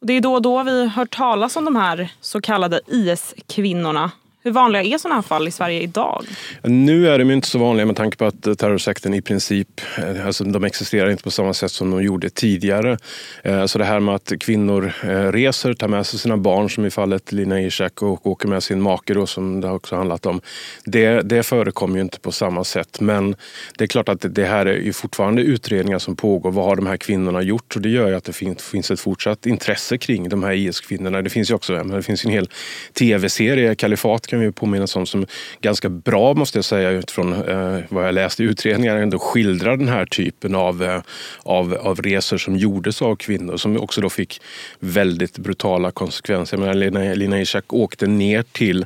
Det 0.01 0.13
är 0.13 0.21
då 0.21 0.33
och 0.33 0.41
då 0.41 0.63
vi 0.63 0.87
hör 0.87 1.05
talas 1.05 1.55
om 1.55 1.65
de 1.65 1.75
här 1.75 2.13
så 2.21 2.41
kallade 2.41 2.81
IS-kvinnorna 2.87 4.11
hur 4.45 4.51
vanliga 4.51 4.83
är 4.83 4.97
sådana 4.97 5.15
här 5.15 5.21
fall 5.21 5.47
i 5.47 5.51
Sverige 5.51 5.81
idag? 5.81 6.25
Nu 6.63 7.09
är 7.09 7.19
de 7.19 7.31
inte 7.31 7.47
så 7.47 7.59
vanliga 7.59 7.85
med 7.85 7.95
tanke 7.95 8.17
på 8.17 8.25
att 8.25 8.47
eh, 8.47 8.53
terrorsekten 8.53 9.13
i 9.13 9.21
princip 9.21 9.81
eh, 9.97 10.25
alltså 10.25 10.43
de 10.43 10.63
existerar 10.63 11.09
inte 11.09 11.23
på 11.23 11.31
samma 11.31 11.53
sätt 11.53 11.71
som 11.71 11.91
de 11.91 12.03
gjorde 12.03 12.29
tidigare. 12.29 12.97
Eh, 13.43 13.65
så 13.65 13.77
det 13.77 13.85
här 13.85 13.99
med 13.99 14.15
att 14.15 14.31
kvinnor 14.39 14.93
reser, 15.31 15.73
tar 15.73 15.87
med 15.87 16.05
sig 16.05 16.19
sina 16.19 16.37
barn 16.37 16.69
som 16.69 16.85
i 16.85 16.89
fallet 16.89 17.31
Lina 17.31 17.61
Ishak 17.61 18.01
och 18.01 18.27
åker 18.27 18.47
med 18.47 18.63
sin 18.63 18.81
make 18.81 19.13
då, 19.13 19.27
som 19.27 19.61
det 19.61 19.69
också 19.69 19.95
handlat 19.95 20.25
om. 20.25 20.41
Det, 20.83 21.21
det 21.21 21.43
förekommer 21.43 21.95
ju 21.95 22.01
inte 22.01 22.19
på 22.19 22.31
samma 22.31 22.63
sätt. 22.63 22.99
Men 22.99 23.35
det 23.77 23.83
är 23.83 23.87
klart 23.87 24.09
att 24.09 24.25
det 24.29 24.45
här 24.45 24.65
är 24.65 24.77
ju 24.77 24.93
fortfarande 24.93 25.41
utredningar 25.41 25.99
som 25.99 26.15
pågår. 26.15 26.51
Vad 26.51 26.65
har 26.65 26.75
de 26.75 26.87
här 26.87 26.97
kvinnorna 26.97 27.41
gjort? 27.41 27.75
Och 27.75 27.81
det 27.81 27.89
gör 27.89 28.07
ju 28.07 28.15
att 28.15 28.23
det 28.23 28.33
finns 28.33 28.91
ett 28.91 28.99
fortsatt 28.99 29.45
intresse 29.45 29.97
kring 29.97 30.29
de 30.29 30.43
här 30.43 30.53
IS-kvinnorna. 30.53 31.21
Det 31.21 31.29
finns 31.29 31.49
ju 31.49 31.53
också 31.53 31.83
det 31.83 32.03
finns 32.03 32.25
en 32.25 32.31
hel 32.31 32.49
tv-serie, 32.93 33.75
Kalifat 33.75 34.27
kan 34.35 34.45
vi 34.45 34.51
påminnas 34.51 34.95
om 34.95 35.05
som 35.05 35.25
ganska 35.61 35.89
bra 35.89 36.33
måste 36.33 36.57
jag 36.57 36.65
säga 36.65 36.89
utifrån 36.89 37.33
eh, 37.33 37.79
vad 37.89 38.07
jag 38.07 38.13
läste 38.13 38.43
i 38.43 38.45
utredningar 38.45 38.95
ändå 38.95 39.19
skildrar 39.19 39.77
den 39.77 39.87
här 39.87 40.05
typen 40.05 40.55
av, 40.55 40.83
eh, 40.83 41.01
av, 41.43 41.73
av 41.73 42.01
resor 42.01 42.37
som 42.37 42.55
gjordes 42.55 43.01
av 43.01 43.15
kvinnor 43.15 43.57
som 43.57 43.77
också 43.77 44.01
då 44.01 44.09
fick 44.09 44.41
väldigt 44.79 45.37
brutala 45.37 45.91
konsekvenser. 45.91 46.57
Jag 46.57 46.61
menar, 46.61 46.73
Lina, 46.73 47.13
Lina 47.13 47.41
Ishak 47.41 47.73
åkte 47.73 48.07
ner 48.07 48.43
till 48.51 48.85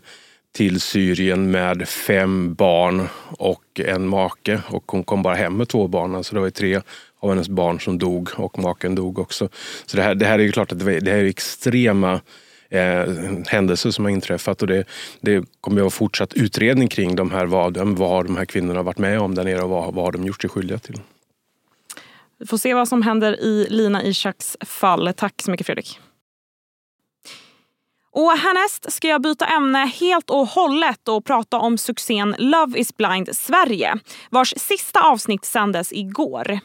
till 0.52 0.82
Syrien 0.82 1.52
med 1.52 1.90
fem 1.90 2.54
barn 2.54 3.08
och 3.38 3.80
en 3.86 4.08
make 4.08 4.62
och 4.68 4.84
hon 4.88 5.04
kom 5.04 5.24
bara 5.24 5.36
hem 5.36 5.58
med 5.58 5.68
två 5.68 5.88
barn. 5.88 6.16
Alltså 6.16 6.36
det 6.36 6.42
var 6.42 6.50
tre 6.50 6.82
av 7.20 7.30
hennes 7.30 7.50
barn 7.50 7.80
som 7.80 7.98
dog 7.98 8.30
och 8.36 8.60
maken 8.60 8.96
dog 8.96 9.20
också. 9.20 9.50
Så 9.86 9.98
det 9.98 10.04
här, 10.04 10.16
det 10.16 10.26
här 10.26 10.40
är 10.40 10.44
ju 10.44 10.52
klart 10.52 10.72
att 10.72 10.80
det, 10.80 11.00
det 11.00 11.12
här 11.12 11.18
är 11.18 11.26
extrema 11.26 12.22
eh, 12.70 13.06
händelser 13.48 13.92
som 13.92 14.06
har 14.06 14.12
inträffat. 14.12 14.62
Och 14.62 14.68
det, 14.68 14.84
det 15.22 15.46
kommer 15.62 15.78
att 15.78 15.82
vara 15.82 15.90
fortsatt 15.90 16.34
utredning 16.34 16.88
kring 16.88 17.16
de 17.16 17.32
här, 17.32 17.46
vad, 17.46 17.78
vad 17.78 18.26
de 18.26 18.38
här 18.38 18.46
kvinnorna 18.46 18.80
har 18.80 18.84
varit 18.84 18.98
med 18.98 19.20
om 19.20 19.36
där 19.36 19.44
nere 19.44 19.62
och 19.62 19.70
vad, 19.70 19.94
vad 19.94 20.06
har 20.06 20.12
de 20.12 20.24
gjort 20.24 20.42
sig 20.42 20.50
skyldiga 20.50 20.80
till. 20.80 21.00
Vi 22.40 22.46
får 22.46 22.58
se 22.58 22.74
vad 22.74 22.88
som 22.88 23.02
händer 23.02 23.40
i 23.40 23.68
Lina 23.70 24.04
Ishaks 24.04 24.58
fall. 24.62 25.14
Tack 25.18 25.42
så 25.42 25.52
mycket 25.52 25.66
Fredrik. 25.66 26.00
Och 28.12 28.32
härnäst 28.32 28.92
ska 28.92 29.08
jag 29.08 29.22
byta 29.22 29.46
ämne 29.46 29.86
helt 29.86 30.30
och 30.30 30.48
hållet 30.48 31.08
och 31.08 31.26
prata 31.26 31.58
om 31.58 31.78
succén 31.78 32.36
Love 32.38 32.80
is 32.80 32.98
blind 32.98 33.30
Sverige 33.36 34.00
vars 34.30 34.54
sista 34.58 35.00
avsnitt 35.00 35.46
sändes 35.46 35.94
igår. 35.94 36.60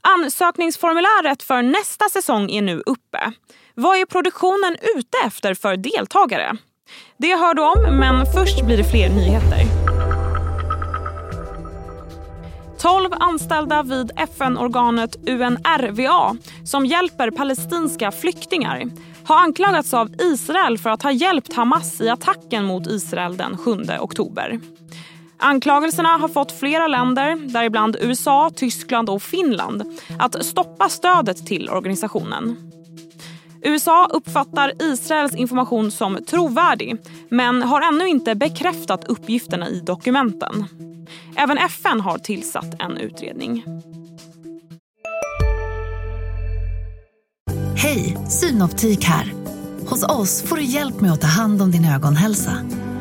Ansökningsformuläret 0.00 1.42
för 1.42 1.62
nästa 1.62 2.08
säsong 2.08 2.50
är 2.50 2.62
nu 2.62 2.82
uppe. 2.86 3.32
Vad 3.80 3.98
är 3.98 4.04
produktionen 4.04 4.76
ute 4.96 5.18
efter 5.26 5.54
för 5.54 5.76
deltagare? 5.76 6.56
Det 7.16 7.36
hör 7.36 7.54
du 7.54 7.62
om, 7.62 7.98
men 7.98 8.26
först 8.26 8.64
blir 8.66 8.76
det 8.76 8.84
fler 8.84 9.08
nyheter. 9.08 9.64
12 12.78 13.10
anställda 13.12 13.82
vid 13.82 14.10
FN-organet 14.16 15.16
UNRWA 15.28 16.36
som 16.64 16.86
hjälper 16.86 17.30
palestinska 17.30 18.12
flyktingar 18.12 18.90
har 19.24 19.36
anklagats 19.36 19.94
av 19.94 20.20
Israel 20.20 20.78
för 20.78 20.90
att 20.90 21.02
ha 21.02 21.12
hjälpt 21.12 21.52
Hamas 21.52 22.00
i 22.00 22.08
attacken 22.08 22.64
mot 22.64 22.86
Israel 22.86 23.36
den 23.36 23.56
7 23.56 23.76
oktober. 24.00 24.60
Anklagelserna 25.38 26.16
har 26.16 26.28
fått 26.28 26.52
flera 26.52 26.88
länder, 26.88 27.36
däribland 27.36 27.96
USA, 28.00 28.50
Tyskland 28.56 29.10
och 29.10 29.22
Finland 29.22 30.00
att 30.18 30.44
stoppa 30.44 30.88
stödet 30.88 31.46
till 31.46 31.70
organisationen. 31.70 32.70
USA 33.62 34.08
uppfattar 34.12 34.72
Israels 34.82 35.34
information 35.34 35.90
som 35.90 36.18
trovärdig 36.26 36.96
men 37.28 37.62
har 37.62 37.80
ännu 37.80 38.08
inte 38.08 38.34
bekräftat 38.34 39.04
uppgifterna 39.04 39.68
i 39.68 39.80
dokumenten. 39.80 40.64
Även 41.36 41.58
FN 41.58 42.00
har 42.00 42.18
tillsatt 42.18 42.82
en 42.82 42.96
utredning. 42.96 43.64
Hej, 47.76 48.16
Synoptik 48.28 49.04
här. 49.04 49.32
Hos 49.86 50.02
oss 50.02 50.42
får 50.42 50.56
du 50.56 50.62
hjälp 50.62 51.00
med 51.00 51.12
att 51.12 51.20
ta 51.20 51.26
hand 51.26 51.62
om 51.62 51.70
din 51.70 51.84
ögonhälsa. 51.84 52.52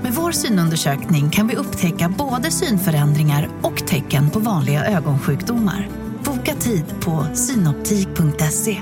Med 0.03 0.13
vår 0.13 0.31
synundersökning 0.31 1.29
kan 1.29 1.47
vi 1.47 1.55
upptäcka 1.55 2.13
både 2.17 2.51
synförändringar 2.51 3.49
och 3.61 3.87
tecken 3.87 4.29
på 4.29 4.39
vanliga 4.39 4.85
ögonsjukdomar. 4.85 5.89
Boka 6.23 6.55
tid 6.55 6.85
på 7.01 7.25
synoptik.se. 7.33 8.81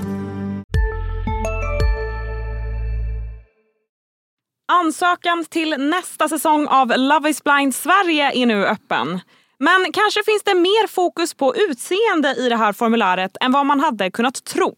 Ansökan 4.70 5.46
till 5.50 5.76
nästa 5.78 6.30
säsong 6.30 6.68
av 6.68 6.94
Love 6.98 7.30
is 7.30 7.44
blind 7.44 7.76
Sverige 7.76 8.32
är 8.32 8.46
nu 8.46 8.66
öppen. 8.66 9.20
Men 9.60 9.92
kanske 9.94 10.24
finns 10.26 10.44
det 10.44 10.56
mer 10.56 10.88
fokus 10.88 11.34
på 11.34 11.56
utseende 11.56 12.36
i 12.36 12.50
det 12.50 12.56
här 12.56 12.74
formuläret 12.74 13.38
än 13.42 13.52
vad 13.52 13.66
man 13.66 13.80
hade 13.80 14.12
kunnat 14.12 14.44
tro. 14.44 14.76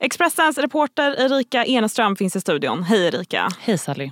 Expressens 0.00 0.58
reporter 0.58 1.16
Erika 1.18 1.64
Eneström 1.64 2.16
finns 2.16 2.36
i 2.36 2.40
studion. 2.40 2.82
Hej 2.82 3.06
Erika! 3.06 3.48
Hej 3.60 3.78
Sally! 3.78 4.10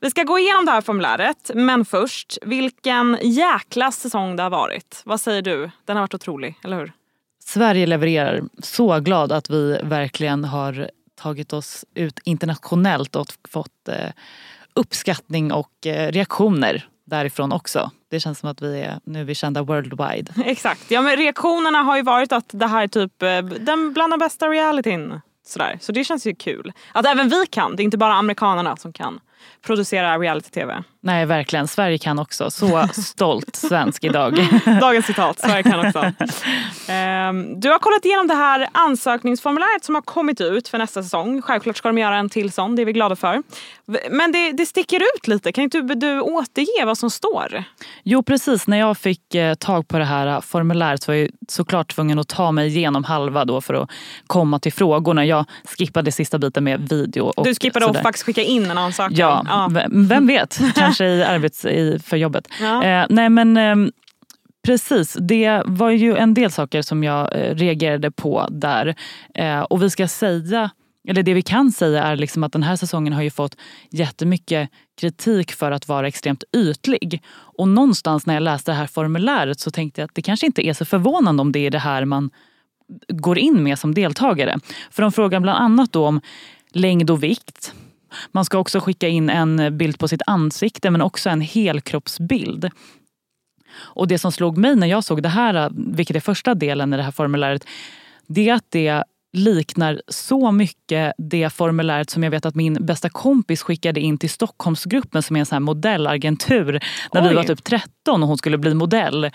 Vi 0.00 0.10
ska 0.10 0.22
gå 0.22 0.38
igenom 0.38 0.64
det 0.64 0.72
här 0.72 0.80
formuläret, 0.80 1.50
men 1.54 1.84
först, 1.84 2.38
vilken 2.42 3.18
jäkla 3.22 3.92
säsong 3.92 4.36
det 4.36 4.42
har 4.42 4.50
varit. 4.50 5.02
Vad 5.04 5.20
säger 5.20 5.42
du? 5.42 5.70
Den 5.84 5.96
har 5.96 6.02
varit 6.02 6.14
otrolig, 6.14 6.58
eller 6.64 6.76
hur? 6.76 6.92
Sverige 7.44 7.86
levererar. 7.86 8.42
Så 8.62 9.00
glad 9.00 9.32
att 9.32 9.50
vi 9.50 9.78
verkligen 9.82 10.44
har 10.44 10.90
tagit 11.22 11.52
oss 11.52 11.84
ut 11.94 12.20
internationellt 12.24 13.16
och 13.16 13.26
fått 13.48 13.88
eh, 13.88 14.10
uppskattning 14.74 15.52
och 15.52 15.86
eh, 15.86 16.12
reaktioner 16.12 16.88
därifrån 17.04 17.52
också. 17.52 17.90
Det 18.10 18.20
känns 18.20 18.38
som 18.38 18.48
att 18.48 18.62
vi 18.62 18.80
är, 18.80 19.00
nu 19.04 19.20
är 19.20 19.24
vi 19.24 19.34
kända 19.34 19.62
worldwide. 19.62 20.32
Exakt. 20.44 20.90
Ja, 20.90 21.02
men 21.02 21.16
reaktionerna 21.16 21.78
har 21.78 21.96
ju 21.96 22.02
varit 22.02 22.32
att 22.32 22.48
det 22.52 22.66
här 22.66 22.82
är 22.82 22.88
typ 22.88 23.22
eh, 23.22 23.42
den 23.42 23.92
bland 23.92 24.12
de 24.12 24.18
bästa 24.18 24.48
realityn. 24.48 25.20
Sådär. 25.46 25.78
Så 25.80 25.92
det 25.92 26.04
känns 26.04 26.26
ju 26.26 26.34
kul. 26.34 26.72
Att 26.92 27.06
även 27.06 27.28
vi 27.28 27.46
kan, 27.46 27.76
det 27.76 27.82
är 27.82 27.84
inte 27.84 27.98
bara 27.98 28.14
amerikanerna 28.14 28.76
som 28.76 28.92
kan 28.92 29.20
producera 29.66 30.18
reality-tv. 30.18 30.82
Nej, 31.04 31.26
verkligen. 31.26 31.68
Sverige 31.68 31.98
kan 31.98 32.18
också. 32.18 32.50
Så 32.50 32.88
stolt 32.92 33.56
svensk 33.56 34.04
idag. 34.04 34.48
Dagens 34.80 35.06
citat. 35.06 35.38
Sverige 35.38 35.62
kan 35.62 35.86
också. 35.86 35.98
Um, 35.98 37.60
du 37.60 37.70
har 37.70 37.78
kollat 37.78 38.04
igenom 38.04 38.26
det 38.26 38.34
här 38.34 38.68
ansökningsformuläret 38.72 39.84
som 39.84 39.94
har 39.94 40.02
kommit 40.02 40.40
ut 40.40 40.68
för 40.68 40.78
nästa 40.78 41.02
säsong. 41.02 41.42
Självklart 41.42 41.76
ska 41.76 41.88
de 41.88 41.98
göra 41.98 42.16
en 42.16 42.28
till 42.28 42.52
sån, 42.52 42.76
det 42.76 42.82
är 42.82 42.86
vi 42.86 42.92
glada 42.92 43.16
för. 43.16 43.42
Men 44.10 44.32
det, 44.32 44.52
det 44.52 44.66
sticker 44.66 45.00
ut 45.16 45.28
lite. 45.28 45.52
Kan 45.52 45.64
inte 45.64 45.80
du, 45.80 45.94
du 45.94 46.20
återge 46.20 46.84
vad 46.84 46.98
som 46.98 47.10
står? 47.10 47.64
Jo, 48.02 48.22
precis. 48.22 48.66
När 48.66 48.78
jag 48.78 48.98
fick 48.98 49.34
eh, 49.34 49.54
tag 49.54 49.88
på 49.88 49.98
det 49.98 50.04
här 50.04 50.40
formuläret 50.40 51.08
var 51.08 51.14
jag 51.14 51.28
såklart 51.48 51.94
tvungen 51.94 52.18
att 52.18 52.28
ta 52.28 52.52
mig 52.52 52.66
igenom 52.66 53.04
halva 53.04 53.44
då 53.44 53.60
för 53.60 53.74
att 53.74 53.90
komma 54.26 54.58
till 54.58 54.72
frågorna. 54.72 55.24
Jag 55.26 55.44
skippade 55.78 56.12
sista 56.12 56.38
biten 56.38 56.64
med 56.64 56.88
video. 56.88 57.24
Och 57.36 57.44
du 57.44 57.54
skippade 57.54 57.86
att 57.86 58.02
faktiskt 58.02 58.24
skicka 58.26 58.42
in 58.42 58.70
en 58.70 58.78
ansökan? 58.78 59.16
Ja, 59.16 59.31
ja. 59.46 59.70
vem 59.90 60.26
vet. 60.26 60.60
Kanske 60.74 61.04
i 61.04 61.22
arbets, 61.22 61.64
i, 61.64 61.98
för 62.04 62.16
jobbet. 62.16 62.48
Ja. 62.60 62.84
Eh, 62.84 63.06
nej 63.08 63.28
men 63.28 63.56
eh, 63.56 63.92
Precis, 64.64 65.16
det 65.20 65.62
var 65.66 65.90
ju 65.90 66.16
en 66.16 66.34
del 66.34 66.50
saker 66.50 66.82
som 66.82 67.04
jag 67.04 67.36
eh, 67.36 67.54
reagerade 67.54 68.10
på 68.10 68.48
där. 68.50 68.94
Eh, 69.34 69.60
och 69.60 69.82
vi 69.82 69.90
ska 69.90 70.08
säga, 70.08 70.70
eller 71.08 71.22
det 71.22 71.34
vi 71.34 71.42
kan 71.42 71.72
säga 71.72 72.02
är 72.02 72.16
liksom 72.16 72.44
att 72.44 72.52
den 72.52 72.62
här 72.62 72.76
säsongen 72.76 73.12
har 73.12 73.22
ju 73.22 73.30
fått 73.30 73.56
jättemycket 73.90 74.70
kritik 75.00 75.52
för 75.52 75.70
att 75.70 75.88
vara 75.88 76.08
extremt 76.08 76.44
ytlig. 76.56 77.22
Och 77.32 77.68
någonstans 77.68 78.26
när 78.26 78.34
jag 78.34 78.42
läste 78.42 78.70
det 78.70 78.74
här 78.74 78.86
formuläret 78.86 79.60
så 79.60 79.70
tänkte 79.70 80.00
jag 80.00 80.08
att 80.08 80.14
det 80.14 80.22
kanske 80.22 80.46
inte 80.46 80.66
är 80.66 80.72
så 80.72 80.84
förvånande 80.84 81.40
om 81.40 81.52
det 81.52 81.66
är 81.66 81.70
det 81.70 81.78
här 81.78 82.04
man 82.04 82.30
går 83.08 83.38
in 83.38 83.62
med 83.62 83.78
som 83.78 83.94
deltagare. 83.94 84.58
För 84.90 85.02
de 85.02 85.12
frågar 85.12 85.40
bland 85.40 85.58
annat 85.58 85.96
om 85.96 86.20
längd 86.72 87.10
och 87.10 87.22
vikt. 87.22 87.74
Man 88.32 88.44
ska 88.44 88.58
också 88.58 88.80
skicka 88.80 89.08
in 89.08 89.30
en 89.30 89.76
bild 89.78 89.98
på 89.98 90.08
sitt 90.08 90.22
ansikte 90.26 90.90
men 90.90 91.02
också 91.02 91.30
en 91.30 91.40
helkroppsbild. 91.40 92.70
Och 93.74 94.08
det 94.08 94.18
som 94.18 94.32
slog 94.32 94.58
mig 94.58 94.76
när 94.76 94.86
jag 94.86 95.04
såg 95.04 95.22
det 95.22 95.28
här, 95.28 95.70
vilket 95.74 96.16
är 96.16 96.20
första 96.20 96.54
delen 96.54 96.94
i 96.94 96.96
det 96.96 97.02
här 97.02 97.10
formuläret, 97.10 97.66
det 98.26 98.48
är 98.48 98.54
att 98.54 98.70
det 98.70 99.04
liknar 99.32 100.02
så 100.08 100.50
mycket 100.50 101.12
det 101.18 101.52
formuläret 101.52 102.10
som 102.10 102.22
jag 102.22 102.30
vet 102.30 102.46
att 102.46 102.54
min 102.54 102.86
bästa 102.86 103.08
kompis 103.08 103.62
skickade 103.62 104.00
in 104.00 104.18
till 104.18 104.30
Stockholmsgruppen 104.30 105.22
som 105.22 105.36
är 105.36 105.40
en 105.40 105.46
sån 105.46 105.56
här 105.56 105.60
modellagentur 105.60 106.80
när 107.12 107.22
Oj. 107.22 107.28
vi 107.28 107.34
var 107.34 107.42
typ 107.42 107.64
13 107.64 108.22
och 108.22 108.28
hon 108.28 108.38
skulle 108.38 108.58
bli 108.58 108.74
modell. 108.74 109.24
Eh, 109.24 109.30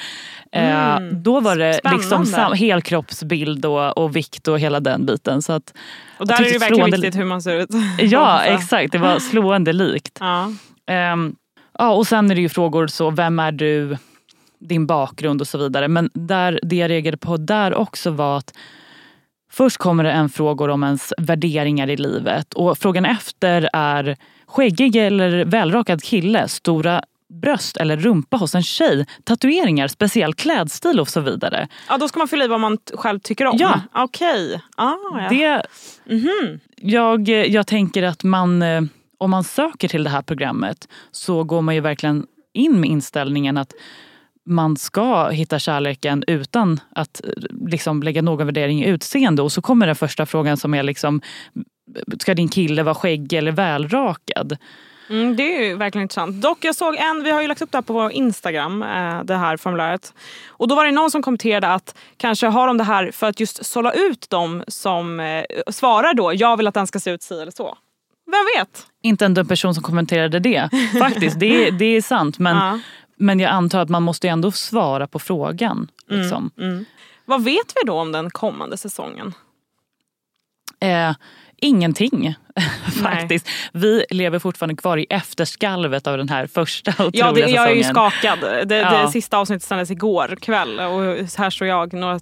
mm. 0.51 1.07
Eh, 1.07 1.13
då 1.17 1.39
var 1.39 1.55
det 1.55 1.79
liksom 1.91 2.25
sam- 2.25 2.53
helkroppsbild 2.53 3.65
och, 3.65 3.97
och 3.97 4.15
vikt 4.15 4.47
och 4.47 4.59
hela 4.59 4.79
den 4.79 5.05
biten. 5.05 5.41
Så 5.41 5.53
att, 5.53 5.73
och 6.17 6.27
där 6.27 6.41
är 6.45 6.53
det 6.53 6.59
verkligen 6.59 6.91
viktigt 6.91 7.15
hur 7.15 7.25
man 7.25 7.41
ser 7.41 7.59
ut. 7.59 7.69
ja 7.99 8.43
exakt, 8.43 8.91
det 8.91 8.97
var 8.97 9.19
slående 9.31 9.73
likt. 9.73 10.17
Ja. 10.19 10.51
Eh, 10.87 11.15
ja, 11.79 11.93
och 11.93 12.07
sen 12.07 12.31
är 12.31 12.35
det 12.35 12.41
ju 12.41 12.49
frågor 12.49 12.87
så, 12.87 13.09
vem 13.09 13.39
är 13.39 13.51
du? 13.51 13.97
Din 14.59 14.85
bakgrund 14.85 15.41
och 15.41 15.47
så 15.47 15.57
vidare. 15.57 15.87
Men 15.87 16.09
där, 16.13 16.59
det 16.63 16.75
jag 16.75 16.89
reagerade 16.89 17.17
på 17.17 17.37
där 17.37 17.73
också 17.73 18.11
var 18.11 18.37
att 18.37 18.53
Först 19.57 19.77
kommer 19.77 20.03
det 20.03 20.11
en 20.11 20.29
fråga 20.29 20.73
om 20.73 20.83
ens 20.83 21.13
värderingar 21.17 21.89
i 21.89 21.97
livet 21.97 22.53
och 22.53 22.77
frågan 22.77 23.05
efter 23.05 23.69
är 23.73 24.17
skäggig 24.47 24.95
eller 24.95 25.45
välrakad 25.45 26.03
kille, 26.03 26.47
stora 26.47 27.01
bröst 27.41 27.77
eller 27.77 27.97
rumpa 27.97 28.37
hos 28.37 28.55
en 28.55 28.63
tjej, 28.63 29.05
tatueringar, 29.23 29.87
speciell 29.87 30.33
klädstil 30.33 30.99
och 30.99 31.07
så 31.07 31.21
vidare. 31.21 31.67
Ja, 31.89 31.97
då 31.97 32.07
ska 32.07 32.19
man 32.19 32.27
fylla 32.27 32.45
i 32.45 32.47
vad 32.47 32.59
man 32.59 32.77
själv 32.93 33.19
tycker 33.19 33.45
om? 33.45 33.57
Ja. 33.59 33.81
Okej. 33.93 34.45
Okay. 34.45 34.59
Ah, 34.75 34.95
ja. 35.11 35.27
Det, 35.29 35.45
mm 36.13 36.25
-hmm. 36.27 36.59
jag, 36.75 37.29
jag 37.29 37.67
tänker 37.67 38.03
att 38.03 38.23
man, 38.23 38.61
eh, 38.61 38.81
om 39.17 39.31
man 39.31 39.43
söker 39.43 39.87
till 39.87 40.03
det 40.03 40.09
här 40.09 40.21
programmet 40.21 40.87
så 41.11 41.43
går 41.43 41.61
man 41.61 41.75
ju 41.75 41.81
verkligen 41.81 42.25
in 42.53 42.79
med 42.79 42.89
inställningen 42.89 43.57
att 43.57 43.73
man 44.47 44.77
ska 44.77 45.29
hitta 45.29 45.59
kärleken 45.59 46.23
utan 46.27 46.79
att 46.95 47.21
liksom, 47.67 48.03
lägga 48.03 48.21
någon 48.21 48.45
värdering 48.45 48.83
i 48.83 48.87
utseende. 48.87 49.41
Och 49.41 49.51
så 49.51 49.61
kommer 49.61 49.87
den 49.87 49.95
första 49.95 50.25
frågan 50.25 50.57
som 50.57 50.73
är 50.73 50.83
liksom, 50.83 51.21
ska 52.19 52.33
din 52.33 52.49
kille 52.49 52.83
vara 52.83 52.95
skäggig 52.95 53.37
eller 53.37 53.51
välrakad? 53.51 54.57
Mm, 55.09 55.35
det 55.35 55.55
är 55.55 55.63
ju 55.63 55.75
verkligen 55.75 56.03
intressant. 56.03 56.41
Dock, 56.41 56.57
jag 56.61 56.75
såg 56.75 56.95
en, 56.95 57.23
vi 57.23 57.31
har 57.31 57.41
ju 57.41 57.47
lagt 57.47 57.61
upp 57.61 57.71
det 57.71 57.77
här 57.77 57.83
på 57.83 57.93
vår 57.93 58.11
Instagram, 58.11 58.83
eh, 58.83 59.23
det 59.23 59.35
här 59.35 59.57
formuläret. 59.57 60.13
Och 60.47 60.67
då 60.67 60.75
var 60.75 60.85
det 60.85 60.91
någon 60.91 61.11
som 61.11 61.21
kommenterade 61.21 61.67
att 61.67 61.97
kanske 62.17 62.47
har 62.47 62.67
de 62.67 62.77
det 62.77 62.83
här 62.83 63.11
för 63.11 63.27
att 63.27 63.39
just 63.39 63.65
sålla 63.65 63.91
ut 63.91 64.29
dem 64.29 64.63
som 64.67 65.19
eh, 65.19 65.43
svarar 65.71 66.13
då, 66.13 66.33
jag 66.33 66.57
vill 66.57 66.67
att 66.67 66.73
den 66.73 66.87
ska 66.87 66.99
se 66.99 67.11
ut 67.11 67.23
si 67.23 67.41
eller 67.41 67.51
så. 67.51 67.77
Vem 68.31 68.45
vet? 68.59 68.87
Inte 69.01 69.25
en 69.25 69.33
dum 69.33 69.47
person 69.47 69.73
som 69.73 69.83
kommenterade 69.83 70.39
det. 70.39 70.69
Faktiskt, 70.99 71.39
det, 71.39 71.71
det 71.71 71.85
är 71.85 72.01
sant. 72.01 72.39
Men, 72.39 72.55
ja. 72.57 72.79
Men 73.17 73.39
jag 73.39 73.51
antar 73.51 73.79
att 73.79 73.89
man 73.89 74.03
måste 74.03 74.27
ändå 74.27 74.51
svara 74.51 75.07
på 75.07 75.19
frågan. 75.19 75.91
Mm, 76.09 76.21
liksom. 76.21 76.51
Mm, 76.57 76.71
mm. 76.71 76.85
Vad 77.25 77.43
vet 77.43 77.73
vi 77.75 77.87
då 77.87 77.93
om 77.93 78.11
den 78.11 78.29
kommande 78.29 78.77
säsongen? 78.77 79.33
Eh, 80.79 81.11
ingenting 81.61 82.35
faktiskt. 83.03 83.47
Vi 83.71 84.05
lever 84.09 84.39
fortfarande 84.39 84.75
kvar 84.75 84.97
i 84.97 85.05
efterskalvet 85.09 86.07
av 86.07 86.17
den 86.17 86.29
här 86.29 86.47
första 86.47 86.91
otroliga 86.91 87.11
ja, 87.25 87.31
det, 87.31 87.35
säsongen. 87.41 87.55
Jag 87.55 87.71
är 87.71 87.75
ju 87.75 87.83
skakad. 87.83 88.39
Det, 88.67 88.75
Ja. 88.77 89.01
det 89.01 89.11
sista 89.11 89.37
avsnittet 89.37 89.63
sändes 89.63 89.91
igår 89.91 90.37
kväll 90.41 90.79
och 90.79 91.01
här 91.37 91.49
står 91.49 91.67
jag 91.67 91.93
några 91.93 92.19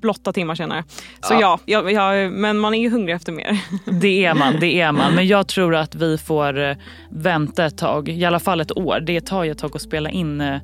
blotta 0.00 0.32
timmar 0.32 0.54
senare. 0.54 0.84
Så 1.20 1.34
Ja. 1.34 1.40
ja, 1.40 1.60
jag, 1.64 1.92
jag, 1.92 2.32
men 2.32 2.58
man 2.58 2.74
är 2.74 2.80
ju 2.80 2.90
hungrig 2.90 3.14
efter 3.14 3.32
mer. 3.32 3.58
Det 4.00 4.24
är 4.24 4.34
man, 4.34 4.60
det 4.60 4.80
är 4.80 4.92
man. 4.92 5.14
Men 5.14 5.26
jag 5.26 5.48
tror 5.48 5.74
att 5.74 5.94
vi 5.94 6.18
får 6.18 6.58
eh, 6.58 6.76
vänta 7.10 7.64
ett 7.64 7.78
tag, 7.78 8.08
i 8.08 8.24
alla 8.24 8.40
fall 8.40 8.60
ett 8.60 8.76
år. 8.76 9.00
Det 9.00 9.20
tar 9.20 9.44
ju 9.44 9.50
ett 9.50 9.58
tag 9.58 9.70
att 9.76 9.82
spela 9.82 10.10
in 10.10 10.40
eh, 10.40 10.58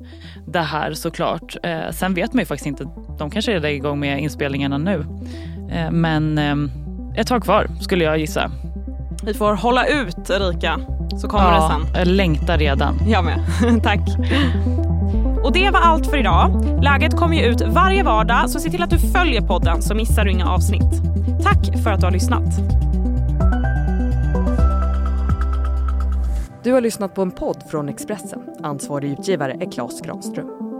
det 0.47 0.59
här 0.61 0.93
såklart. 0.93 1.55
Eh, 1.63 1.91
Sen 1.91 2.13
vet 2.13 2.33
man 2.33 2.39
ju 2.41 2.45
faktiskt 2.45 2.67
inte, 2.67 2.87
de 3.19 3.29
kanske 3.31 3.53
är 3.53 3.65
igång 3.65 3.99
med 3.99 4.19
inspelningarna 4.19 4.77
nu. 4.77 5.05
Men 5.91 6.37
eh, 6.37 6.55
ett 7.15 7.27
tag 7.27 7.43
kvar 7.43 7.67
skulle 7.81 8.03
jag 8.03 8.17
gissa. 8.17 8.51
Vi 9.23 9.33
får 9.33 9.53
hålla 9.53 9.87
ut 9.87 10.29
Erika, 10.29 10.79
så 11.17 11.27
kommer 11.27 11.51
det 11.51 11.67
sen. 11.69 11.95
jag 11.99 12.07
längtar 12.07 12.57
redan. 12.57 12.99
Jag 13.07 13.25
med. 13.25 13.39
Tack. 13.83 13.99
Och 15.43 15.53
det 15.53 15.69
var 15.69 15.79
allt 15.79 16.07
för 16.07 16.17
idag. 16.17 16.65
Läget 16.81 17.15
kommer 17.17 17.35
ju 17.37 17.43
ut 17.43 17.61
varje 17.61 18.03
vardag 18.03 18.49
så 18.49 18.59
se 18.59 18.69
till 18.69 18.83
att 18.83 18.89
du 18.89 18.99
följer 18.99 19.41
podden 19.41 19.81
så 19.81 19.95
missar 19.95 20.25
du 20.25 20.31
inga 20.31 20.49
avsnitt. 20.49 21.01
Tack 21.43 21.83
för 21.83 21.91
att 21.91 21.99
du 21.99 22.05
har 22.05 22.11
lyssnat. 22.11 22.59
Du 26.63 26.73
har 26.73 26.81
lyssnat 26.81 27.15
på 27.15 27.21
en 27.21 27.31
podd 27.31 27.63
från 27.71 27.89
Expressen. 27.89 28.39
Ansvarig 28.63 29.11
utgivare 29.11 29.57
är 29.59 29.71
Klas 29.71 30.01
Granström. 30.01 30.70